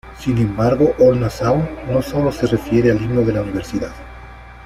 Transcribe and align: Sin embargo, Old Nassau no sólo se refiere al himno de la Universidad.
Sin 0.17 0.35
embargo, 0.39 0.95
Old 0.97 1.19
Nassau 1.21 1.61
no 1.87 2.01
sólo 2.01 2.31
se 2.31 2.47
refiere 2.47 2.89
al 2.89 2.99
himno 2.99 3.21
de 3.21 3.33
la 3.33 3.43
Universidad. 3.43 3.91